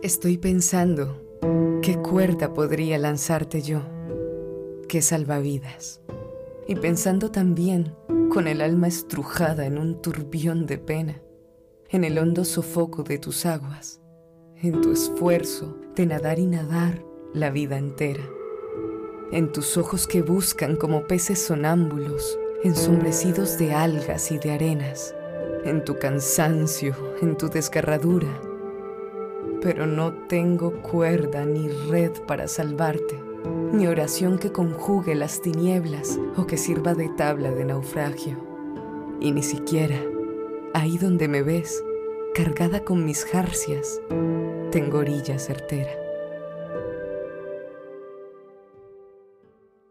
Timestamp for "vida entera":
17.50-18.22